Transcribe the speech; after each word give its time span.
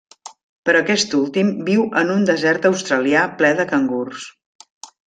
Però 0.69 0.79
aquest 0.83 1.13
últim 1.17 1.51
viu 1.69 1.85
en 2.03 2.11
un 2.15 2.27
desert 2.31 2.67
australià 2.73 3.31
ple 3.43 3.57
de 3.63 3.71
cangurs. 3.75 4.31